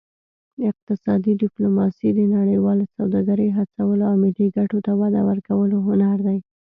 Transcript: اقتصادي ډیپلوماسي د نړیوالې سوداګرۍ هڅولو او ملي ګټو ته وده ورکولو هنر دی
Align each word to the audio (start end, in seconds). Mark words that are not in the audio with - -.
اقتصادي 0.69 1.33
ډیپلوماسي 1.41 2.09
د 2.13 2.19
نړیوالې 2.35 2.85
سوداګرۍ 2.95 3.49
هڅولو 3.57 4.03
او 4.09 4.15
ملي 4.23 4.47
ګټو 4.57 4.77
ته 4.85 4.91
وده 5.01 5.21
ورکولو 5.29 5.77
هنر 5.87 6.17
دی 6.27 6.37